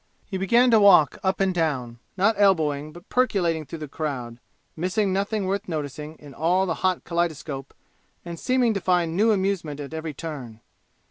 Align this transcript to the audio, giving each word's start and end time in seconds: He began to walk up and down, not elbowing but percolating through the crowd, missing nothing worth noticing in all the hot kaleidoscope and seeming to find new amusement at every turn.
He 0.25 0.39
began 0.39 0.71
to 0.71 0.79
walk 0.79 1.19
up 1.21 1.39
and 1.39 1.53
down, 1.53 1.99
not 2.17 2.33
elbowing 2.35 2.91
but 2.91 3.07
percolating 3.07 3.67
through 3.67 3.77
the 3.85 3.87
crowd, 3.87 4.39
missing 4.75 5.13
nothing 5.13 5.45
worth 5.45 5.69
noticing 5.69 6.15
in 6.17 6.33
all 6.33 6.65
the 6.65 6.73
hot 6.81 7.03
kaleidoscope 7.03 7.71
and 8.25 8.39
seeming 8.39 8.73
to 8.73 8.81
find 8.81 9.15
new 9.15 9.29
amusement 9.31 9.79
at 9.79 9.93
every 9.93 10.15
turn. 10.15 10.61